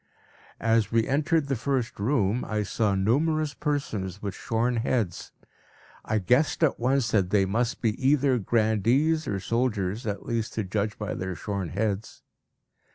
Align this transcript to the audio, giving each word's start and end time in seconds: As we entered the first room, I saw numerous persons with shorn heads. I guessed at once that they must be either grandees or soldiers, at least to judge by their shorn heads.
As 0.59 0.91
we 0.91 1.07
entered 1.07 1.47
the 1.47 1.55
first 1.55 1.99
room, 1.99 2.43
I 2.43 2.63
saw 2.63 2.95
numerous 2.95 3.53
persons 3.53 4.19
with 4.19 4.33
shorn 4.33 4.77
heads. 4.77 5.31
I 6.03 6.17
guessed 6.17 6.63
at 6.63 6.79
once 6.79 7.11
that 7.11 7.29
they 7.29 7.45
must 7.45 7.81
be 7.83 7.91
either 8.03 8.39
grandees 8.39 9.27
or 9.27 9.39
soldiers, 9.39 10.07
at 10.07 10.25
least 10.25 10.53
to 10.55 10.63
judge 10.63 10.97
by 10.97 11.13
their 11.13 11.35
shorn 11.35 11.69
heads. 11.69 12.23